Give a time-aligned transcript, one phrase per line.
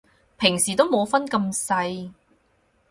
[0.39, 2.11] 平時都冇分咁細